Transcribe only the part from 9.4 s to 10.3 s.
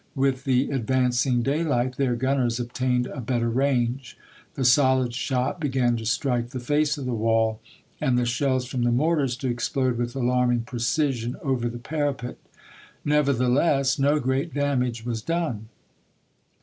explode with